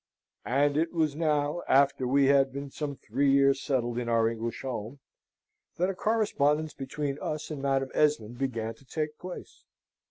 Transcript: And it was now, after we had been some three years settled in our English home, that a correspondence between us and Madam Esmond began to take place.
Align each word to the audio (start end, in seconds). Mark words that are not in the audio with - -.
And 0.47 0.77
it 0.77 0.93
was 0.93 1.15
now, 1.15 1.61
after 1.67 2.07
we 2.07 2.25
had 2.25 2.51
been 2.51 2.71
some 2.71 2.95
three 2.95 3.29
years 3.29 3.61
settled 3.61 3.99
in 3.99 4.09
our 4.09 4.27
English 4.27 4.63
home, 4.63 4.97
that 5.77 5.91
a 5.91 5.93
correspondence 5.93 6.73
between 6.73 7.19
us 7.21 7.51
and 7.51 7.61
Madam 7.61 7.91
Esmond 7.93 8.39
began 8.39 8.73
to 8.73 8.83
take 8.83 9.19
place. 9.19 9.63